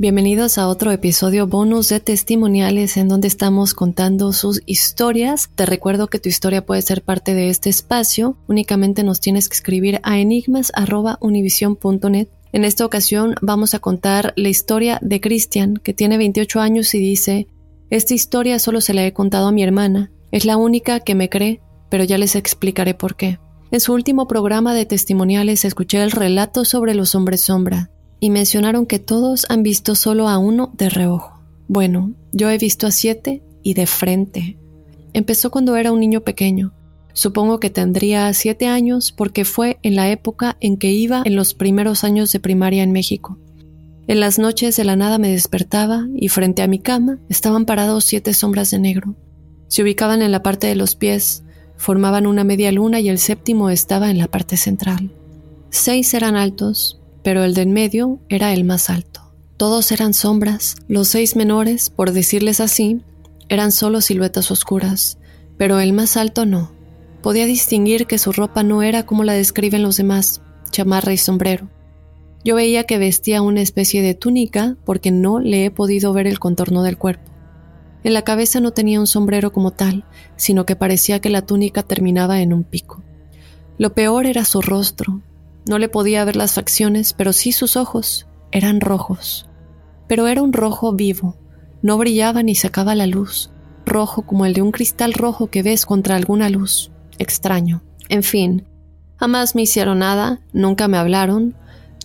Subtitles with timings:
[0.00, 5.50] Bienvenidos a otro episodio bonus de testimoniales en donde estamos contando sus historias.
[5.56, 8.36] Te recuerdo que tu historia puede ser parte de este espacio.
[8.46, 12.28] Únicamente nos tienes que escribir a enigmas.univision.net.
[12.52, 17.00] En esta ocasión vamos a contar la historia de Cristian, que tiene 28 años y
[17.00, 17.48] dice,
[17.90, 20.12] esta historia solo se la he contado a mi hermana.
[20.30, 21.60] Es la única que me cree,
[21.90, 23.40] pero ya les explicaré por qué.
[23.72, 28.86] En su último programa de testimoniales escuché el relato sobre los hombres sombra y mencionaron
[28.86, 31.40] que todos han visto solo a uno de reojo.
[31.68, 34.58] Bueno, yo he visto a siete y de frente.
[35.12, 36.72] Empezó cuando era un niño pequeño.
[37.12, 41.54] Supongo que tendría siete años porque fue en la época en que iba en los
[41.54, 43.38] primeros años de primaria en México.
[44.06, 48.04] En las noches de la nada me despertaba y frente a mi cama estaban parados
[48.04, 49.16] siete sombras de negro.
[49.66, 51.44] Se ubicaban en la parte de los pies,
[51.76, 55.12] formaban una media luna y el séptimo estaba en la parte central.
[55.70, 59.20] Seis eran altos, pero el de en medio era el más alto.
[59.58, 63.02] Todos eran sombras, los seis menores, por decirles así,
[63.50, 65.18] eran solo siluetas oscuras,
[65.58, 66.72] pero el más alto no.
[67.20, 70.40] Podía distinguir que su ropa no era como la describen los demás,
[70.70, 71.68] chamarra y sombrero.
[72.46, 76.38] Yo veía que vestía una especie de túnica porque no le he podido ver el
[76.38, 77.30] contorno del cuerpo.
[78.04, 80.06] En la cabeza no tenía un sombrero como tal,
[80.36, 83.02] sino que parecía que la túnica terminaba en un pico.
[83.76, 85.20] Lo peor era su rostro.
[85.68, 88.26] No le podía ver las facciones, pero sí sus ojos.
[88.50, 89.48] Eran rojos.
[90.06, 91.36] Pero era un rojo vivo.
[91.82, 93.50] No brillaba ni sacaba la luz.
[93.84, 96.90] Rojo como el de un cristal rojo que ves contra alguna luz.
[97.18, 97.82] Extraño.
[98.08, 98.66] En fin,
[99.16, 101.54] jamás me hicieron nada, nunca me hablaron.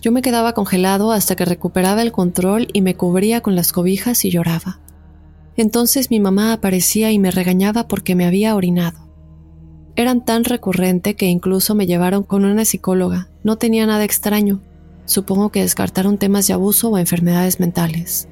[0.02, 4.26] Yo me quedaba congelado hasta que recuperaba el control y me cubría con las cobijas
[4.26, 4.80] y lloraba.
[5.56, 9.08] Entonces mi mamá aparecía y me regañaba porque me había orinado.
[9.96, 13.28] Eran tan recurrente que incluso me llevaron con una psicóloga.
[13.44, 14.60] No tenía nada extraño.
[15.04, 18.26] Supongo que descartaron temas de abuso o enfermedades mentales.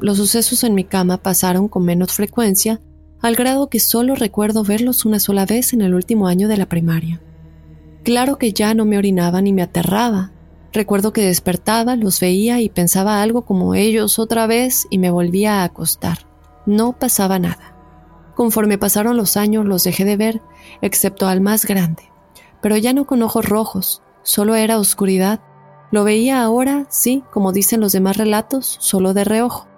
[0.00, 2.80] Los sucesos en mi cama pasaron con menos frecuencia,
[3.22, 6.66] al grado que solo recuerdo verlos una sola vez en el último año de la
[6.66, 7.22] primaria.
[8.02, 10.32] Claro que ya no me orinaba ni me aterraba.
[10.74, 15.62] Recuerdo que despertaba, los veía y pensaba algo como ellos otra vez y me volvía
[15.62, 16.26] a acostar.
[16.66, 17.74] No pasaba nada.
[18.34, 20.42] Conforme pasaron los años los dejé de ver,
[20.82, 22.02] excepto al más grande,
[22.60, 25.40] pero ya no con ojos rojos, solo era oscuridad.
[25.92, 29.68] Lo veía ahora, sí, como dicen los demás relatos, solo de reojo.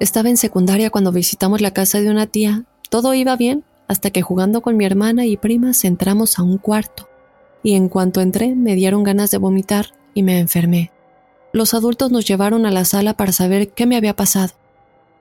[0.00, 2.64] Estaba en secundaria cuando visitamos la casa de una tía.
[2.88, 7.08] Todo iba bien hasta que jugando con mi hermana y primas entramos a un cuarto.
[7.62, 10.92] Y en cuanto entré me dieron ganas de vomitar y me enfermé.
[11.52, 14.52] Los adultos nos llevaron a la sala para saber qué me había pasado.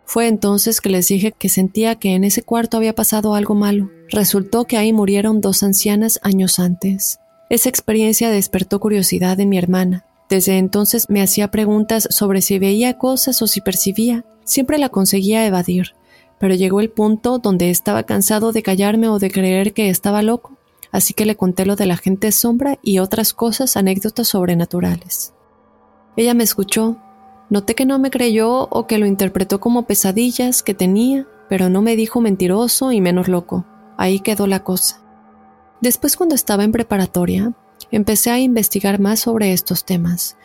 [0.05, 3.89] Fue entonces que les dije que sentía que en ese cuarto había pasado algo malo.
[4.09, 7.19] Resultó que ahí murieron dos ancianas años antes.
[7.49, 10.05] Esa experiencia despertó curiosidad en mi hermana.
[10.29, 14.25] Desde entonces me hacía preguntas sobre si veía cosas o si percibía.
[14.43, 15.93] Siempre la conseguía evadir,
[16.39, 20.57] pero llegó el punto donde estaba cansado de callarme o de creer que estaba loco,
[20.91, 25.33] así que le conté lo de la gente sombra y otras cosas, anécdotas sobrenaturales.
[26.17, 26.97] Ella me escuchó,
[27.51, 31.83] noté que no me creyó o que lo interpretó como pesadillas que tenía, pero no
[31.83, 33.65] me dijo mentiroso y menos loco.
[33.97, 35.04] Ahí quedó la cosa.
[35.85, 37.53] Después cuando estaba en preparatoria,
[37.91, 40.35] empecé a investigar más sobre estos temas,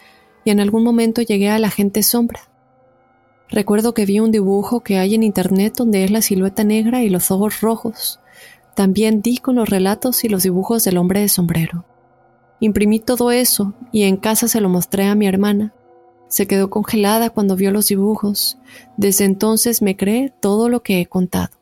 [0.44, 2.40] y en algún momento llegué a la gente sombra.
[3.48, 7.08] Recuerdo que vi un dibujo que hay en internet donde es la silueta negra y
[7.08, 8.20] los ojos rojos.
[8.76, 11.86] También di con los relatos y los dibujos del hombre de sombrero.
[12.60, 15.72] Imprimí todo eso y en casa se lo mostré a mi hermana.
[16.28, 18.58] Se quedó congelada cuando vio los dibujos.
[18.98, 21.59] Desde entonces me cree todo lo que he contado.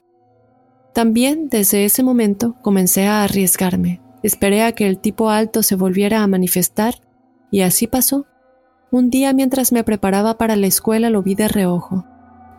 [0.98, 4.00] También desde ese momento comencé a arriesgarme.
[4.24, 6.96] Esperé a que el tipo alto se volviera a manifestar
[7.52, 8.26] y así pasó.
[8.90, 12.04] Un día mientras me preparaba para la escuela lo vi de reojo.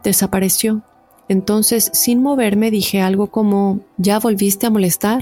[0.06, 0.84] Desapareció.
[1.28, 5.22] Entonces, sin moverme, dije algo como ¿Ya volviste a molestar?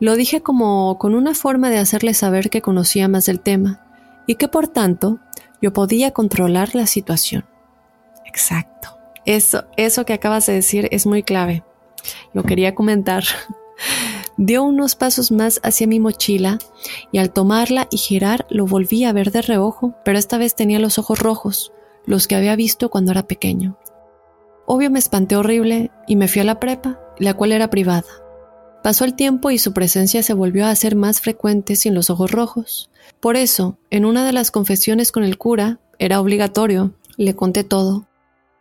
[0.00, 3.86] Lo dije como con una forma de hacerle saber que conocía más del tema
[4.26, 5.20] y que por tanto
[5.62, 7.44] yo podía controlar la situación.
[8.26, 8.88] Exacto.
[9.24, 11.62] Eso, eso que acabas de decir es muy clave.
[12.32, 13.24] Lo quería comentar.
[14.36, 16.58] Dio unos pasos más hacia mi mochila
[17.12, 20.78] y al tomarla y girar lo volví a ver de reojo, pero esta vez tenía
[20.78, 21.72] los ojos rojos,
[22.06, 23.76] los que había visto cuando era pequeño.
[24.66, 28.06] Obvio me espanté horrible y me fui a la prepa, la cual era privada.
[28.82, 32.30] Pasó el tiempo y su presencia se volvió a hacer más frecuente sin los ojos
[32.30, 32.90] rojos.
[33.20, 38.06] Por eso, en una de las confesiones con el cura, era obligatorio, le conté todo.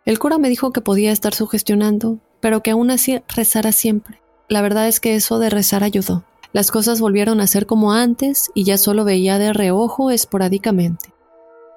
[0.03, 4.21] El cura me dijo que podía estar sugestionando, pero que aún así rezara siempre.
[4.47, 6.23] La verdad es que eso de rezar ayudó.
[6.51, 11.13] Las cosas volvieron a ser como antes y ya solo veía de reojo esporádicamente.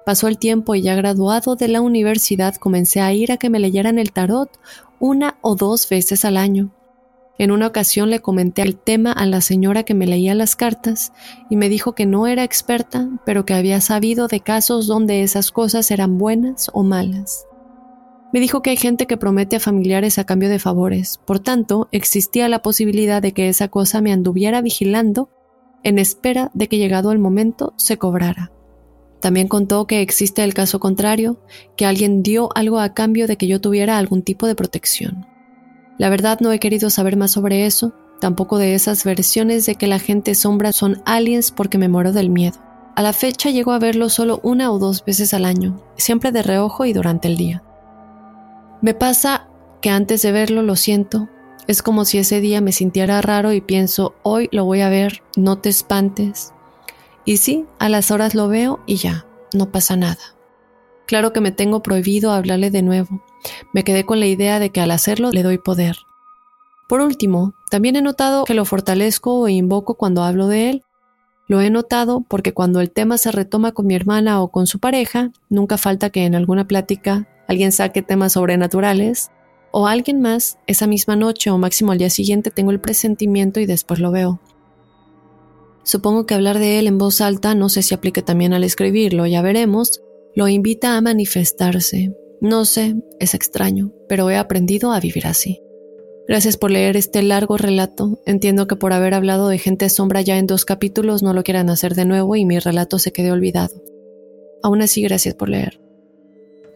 [0.05, 3.59] Pasó el tiempo y ya graduado de la universidad comencé a ir a que me
[3.59, 4.49] leyeran el tarot
[4.99, 6.71] una o dos veces al año.
[7.37, 11.13] En una ocasión le comenté el tema a la señora que me leía las cartas
[11.49, 15.51] y me dijo que no era experta, pero que había sabido de casos donde esas
[15.51, 17.45] cosas eran buenas o malas.
[18.33, 21.87] Me dijo que hay gente que promete a familiares a cambio de favores, por tanto,
[21.91, 25.29] existía la posibilidad de que esa cosa me anduviera vigilando
[25.83, 28.51] en espera de que llegado el momento se cobrara.
[29.19, 31.39] También contó que existe el caso contrario,
[31.77, 35.27] que alguien dio algo a cambio de que yo tuviera algún tipo de protección.
[35.99, 39.85] La verdad no he querido saber más sobre eso, tampoco de esas versiones de que
[39.85, 42.57] la gente sombra son aliens porque me muero del miedo.
[42.95, 46.41] A la fecha llego a verlo solo una o dos veces al año, siempre de
[46.41, 47.63] reojo y durante el día.
[48.83, 49.47] Me pasa
[49.81, 51.29] que antes de verlo lo siento.
[51.67, 55.23] Es como si ese día me sintiera raro y pienso, hoy lo voy a ver,
[55.37, 56.51] no te espantes.
[57.23, 60.19] Y sí, a las horas lo veo y ya, no pasa nada.
[61.05, 63.23] Claro que me tengo prohibido hablarle de nuevo.
[63.73, 65.95] Me quedé con la idea de que al hacerlo le doy poder.
[66.89, 70.83] Por último, también he notado que lo fortalezco o invoco cuando hablo de él.
[71.47, 74.79] Lo he notado porque cuando el tema se retoma con mi hermana o con su
[74.79, 79.31] pareja, nunca falta que en alguna plática alguien saque temas sobrenaturales,
[79.71, 83.65] o alguien más, esa misma noche o máximo al día siguiente tengo el presentimiento y
[83.65, 84.39] después lo veo.
[85.83, 89.25] Supongo que hablar de él en voz alta, no sé si aplique también al escribirlo,
[89.25, 90.01] ya veremos,
[90.35, 92.13] lo invita a manifestarse.
[92.39, 95.61] No sé, es extraño, pero he aprendido a vivir así.
[96.27, 98.21] Gracias por leer este largo relato.
[98.25, 101.69] Entiendo que por haber hablado de gente sombra ya en dos capítulos no lo quieran
[101.69, 103.81] hacer de nuevo y mi relato se quede olvidado.
[104.61, 105.82] Aún así, gracias por leer.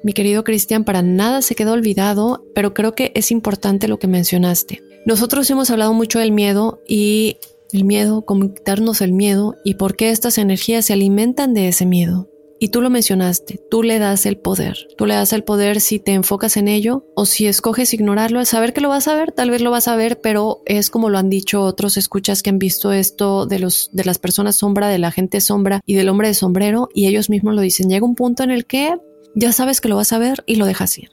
[0.08, 4.08] Mi querido Cristian, para nada se quedó olvidado, pero creo que es importante lo que
[4.08, 4.82] mencionaste.
[5.06, 7.40] Nosotros hemos hablado mucho del miedo y
[7.74, 11.86] el miedo, cómo quitarnos el miedo y por qué estas energías se alimentan de ese
[11.86, 12.30] miedo.
[12.58, 14.78] Y tú lo mencionaste, tú le das el poder.
[14.98, 18.46] Tú le das el poder si te enfocas en ello o si escoges ignorarlo, al
[18.46, 21.10] saber que lo vas a ver, tal vez lo vas a ver, pero es como
[21.10, 24.88] lo han dicho otros escuchas que han visto esto de los de las personas sombra,
[24.88, 27.90] de la gente sombra y del hombre de sombrero y ellos mismos lo dicen.
[27.90, 28.96] Llega un punto en el que
[29.38, 31.12] ya sabes que lo vas a ver y lo dejas ir.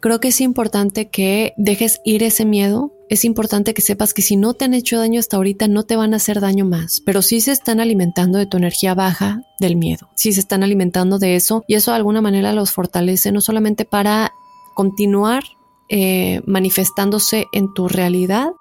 [0.00, 2.90] Creo que es importante que dejes ir ese miedo.
[3.10, 5.94] Es importante que sepas que si no te han hecho daño hasta ahorita, no te
[5.94, 9.76] van a hacer daño más, pero sí se están alimentando de tu energía baja del
[9.76, 10.08] miedo.
[10.16, 13.84] Sí se están alimentando de eso y eso de alguna manera los fortalece, no solamente
[13.84, 14.32] para
[14.74, 15.44] continuar
[15.90, 18.52] eh, manifestándose en tu realidad,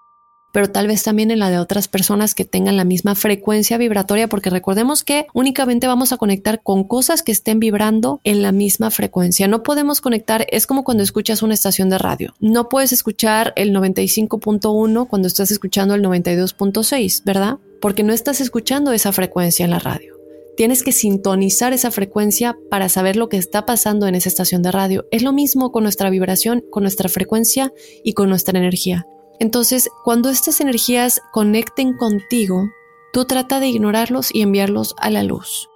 [0.52, 4.28] pero tal vez también en la de otras personas que tengan la misma frecuencia vibratoria,
[4.28, 8.92] porque recordemos que únicamente vamos a conectar con cosas que estén vibrando en la misma
[8.92, 9.48] frecuencia.
[9.48, 12.34] No podemos conectar, es como cuando escuchas una estación de radio.
[12.40, 17.58] No puedes escuchar el 95.1 cuando estás escuchando el 92.6, ¿verdad?
[17.82, 20.16] Porque no estás escuchando esa frecuencia en la radio.
[20.58, 24.72] Tienes que sintonizar esa frecuencia para saber lo que está pasando en esa estación de
[24.72, 25.06] radio.
[25.10, 27.72] Es lo mismo con nuestra vibración, con nuestra frecuencia
[28.04, 29.06] y con nuestra energía.
[29.40, 32.70] Entonces, cuando estas energías conecten contigo,
[33.14, 35.70] tú trata de ignorarlos y enviarlos a la luz.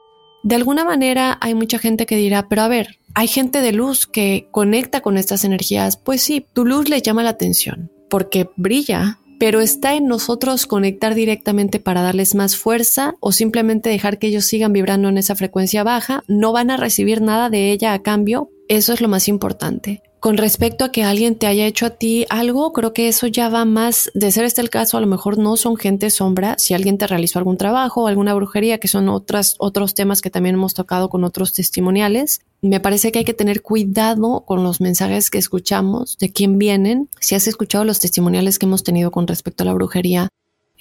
[0.43, 4.05] De alguna manera hay mucha gente que dirá, pero a ver, hay gente de luz
[4.07, 5.95] que conecta con estas energías.
[5.97, 11.15] Pues sí, tu luz le llama la atención porque brilla, pero está en nosotros conectar
[11.15, 15.83] directamente para darles más fuerza o simplemente dejar que ellos sigan vibrando en esa frecuencia
[15.83, 16.23] baja.
[16.27, 18.51] No van a recibir nada de ella a cambio.
[18.67, 20.03] Eso es lo más importante.
[20.23, 23.49] Con respecto a que alguien te haya hecho a ti algo, creo que eso ya
[23.49, 26.73] va más, de ser este el caso, a lo mejor no son gente sombra, si
[26.73, 30.75] alguien te realizó algún trabajo o alguna brujería, que son otros temas que también hemos
[30.75, 32.39] tocado con otros testimoniales.
[32.61, 37.09] Me parece que hay que tener cuidado con los mensajes que escuchamos, de quién vienen.
[37.19, 40.29] Si has escuchado los testimoniales que hemos tenido con respecto a la brujería,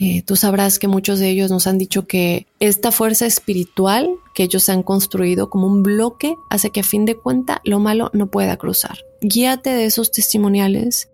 [0.03, 4.43] eh, tú sabrás que muchos de ellos nos han dicho que esta fuerza espiritual que
[4.43, 8.27] ellos han construido como un bloque hace que a fin de cuenta lo malo no
[8.27, 8.99] pueda cruzar.
[9.21, 11.09] Guíate de esos testimoniales,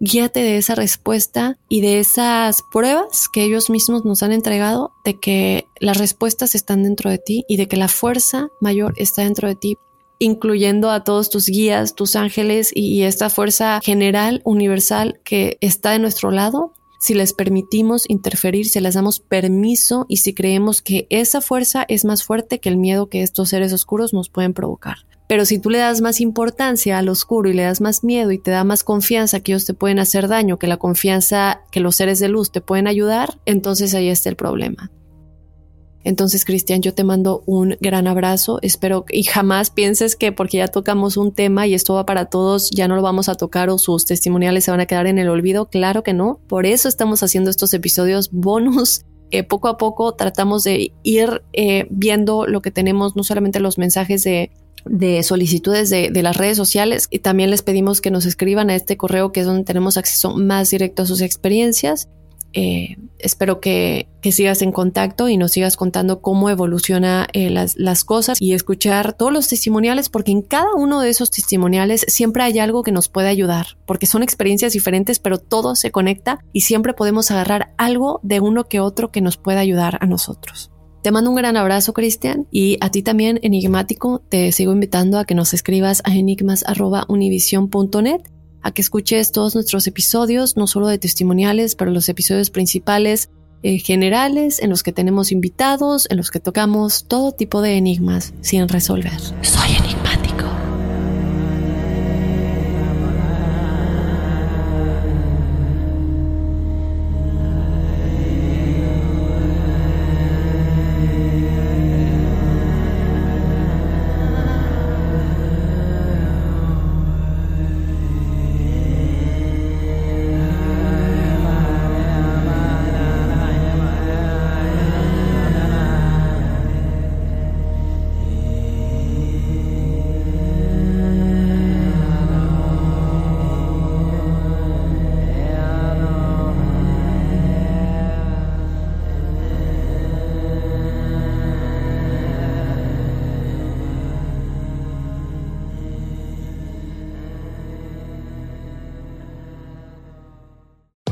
[0.00, 5.20] guíate de esa respuesta y de esas pruebas que ellos mismos nos han entregado de
[5.20, 9.46] que las respuestas están dentro de ti y de que la fuerza mayor está dentro
[9.46, 9.76] de ti
[10.18, 15.98] incluyendo a todos tus guías, tus ángeles y, esta fuerza general, universal que está de
[15.98, 16.72] nuestro lado
[17.02, 22.04] si les permitimos interferir, si les damos permiso y si creemos que esa fuerza es
[22.04, 24.98] más fuerte que el miedo que estos seres oscuros nos pueden provocar.
[25.26, 28.38] Pero si tú le das más importancia al oscuro y le das más miedo y
[28.38, 31.96] te da más confianza que ellos te pueden hacer daño, que la confianza que los
[31.96, 34.92] seres de luz te pueden ayudar, entonces ahí está el problema.
[36.04, 38.58] Entonces, Cristian, yo te mando un gran abrazo.
[38.62, 42.70] Espero y jamás pienses que porque ya tocamos un tema y esto va para todos,
[42.70, 45.28] ya no lo vamos a tocar o sus testimoniales se van a quedar en el
[45.28, 45.66] olvido.
[45.66, 46.40] Claro que no.
[46.48, 49.04] Por eso estamos haciendo estos episodios bonus.
[49.48, 54.24] poco a poco tratamos de ir eh, viendo lo que tenemos, no solamente los mensajes
[54.24, 54.50] de,
[55.22, 58.96] solicitudes de, de, las redes sociales y también les pedimos que nos escriban a este
[58.96, 62.08] correo que es donde tenemos acceso más directo a sus experiencias
[62.52, 68.04] eh, espero que, sigas en contacto y nos sigas contando cómo evoluciona eh, las, las,
[68.04, 72.58] cosas y escuchar todos los testimoniales, porque en cada uno de esos testimoniales siempre hay
[72.60, 76.94] algo que nos puede ayudar, porque son experiencias diferentes, pero todo se conecta y siempre
[76.94, 80.70] podemos agarrar algo de uno que otro que nos pueda ayudar a nosotros.
[81.02, 85.24] Te mando un gran abrazo, Cristian, y a ti también, enigmático, te sigo invitando a
[85.24, 88.20] que nos escribas a enigmas.univision.net
[88.62, 93.30] a que escuches todos nuestros episodios, no solo de testimoniales, pero los episodios principales
[93.62, 98.34] eh, generales en los que tenemos invitados, en los que tocamos todo tipo de enigmas
[98.40, 99.20] sin resolver.
[99.42, 100.31] Soy enigmático.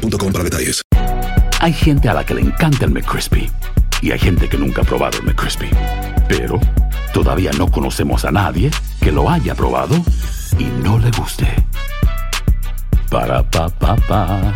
[0.00, 0.82] boostmobile para detalles.
[1.60, 3.50] Hay gente a la que le encanta el McCrispy
[4.02, 5.68] y hay gente que nunca ha probado el McCrispy.
[6.28, 6.58] Pero
[7.12, 9.96] todavía no conocemos a nadie que lo haya probado
[10.58, 11.46] y no le guste.
[13.10, 14.54] Para pa pa pa.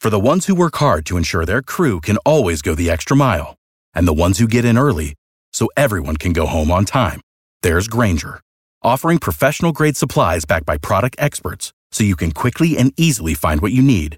[0.00, 3.16] For the ones who work hard to ensure their crew can always go the extra
[3.16, 3.54] mile,
[3.94, 5.14] and the ones who get in early
[5.52, 7.20] so everyone can go home on time,
[7.62, 8.40] there's Granger,
[8.82, 13.60] offering professional grade supplies backed by product experts so you can quickly and easily find
[13.60, 14.16] what you need.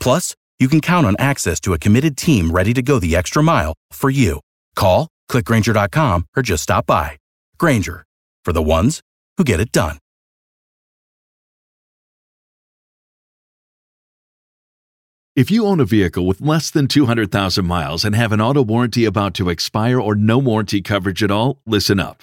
[0.00, 3.42] Plus, you can count on access to a committed team ready to go the extra
[3.42, 4.40] mile for you.
[4.74, 7.18] Call, clickgranger.com, or just stop by.
[7.58, 8.04] Granger,
[8.44, 9.00] for the ones
[9.36, 9.98] who get it done.
[15.36, 19.04] If you own a vehicle with less than 200,000 miles and have an auto warranty
[19.04, 22.22] about to expire or no warranty coverage at all, listen up.